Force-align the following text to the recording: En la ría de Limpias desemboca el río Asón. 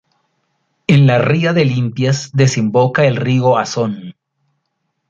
En 0.87 1.05
la 1.05 1.19
ría 1.19 1.53
de 1.53 1.63
Limpias 1.63 2.31
desemboca 2.33 3.05
el 3.05 3.17
río 3.17 3.59
Asón. 3.59 4.15